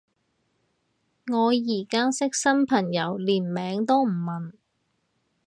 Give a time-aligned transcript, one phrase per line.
[1.31, 4.53] 我而家識新朋友連名都唔問